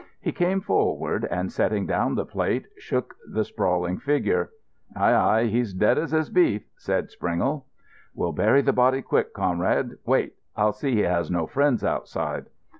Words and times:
He 0.19 0.31
came 0.31 0.61
forward 0.61 1.25
and, 1.29 1.51
setting 1.51 1.85
down 1.85 2.15
the 2.15 2.25
plate, 2.25 2.65
shook 2.79 3.13
the 3.31 3.43
sprawling 3.45 3.99
figure. 3.99 4.49
"Aye, 4.95 5.13
aye, 5.13 5.45
he's 5.45 5.75
dead 5.75 5.99
as 5.99 6.09
his 6.09 6.31
beef," 6.31 6.63
said 6.75 7.11
Springle. 7.11 7.67
"We'll 8.15 8.33
bury 8.33 8.63
the 8.63 8.73
body 8.73 9.03
quick, 9.03 9.31
Conrad. 9.31 9.97
Wait. 10.03 10.33
I'll 10.57 10.73
see 10.73 10.93
he 10.95 11.01
has 11.01 11.29
no 11.29 11.45
friends 11.45 11.83
outside." 11.83 12.47